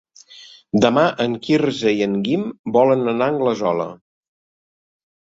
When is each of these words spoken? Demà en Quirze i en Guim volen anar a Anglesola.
Demà 0.85 1.01
en 1.25 1.35
Quirze 1.43 1.93
i 1.99 2.01
en 2.05 2.15
Guim 2.29 2.47
volen 2.79 3.13
anar 3.13 3.29
a 3.29 3.35
Anglesola. 3.35 3.87